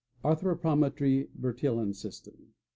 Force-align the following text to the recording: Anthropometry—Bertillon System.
Anthropometry—Bertillon 0.25 1.93
System. 1.93 2.53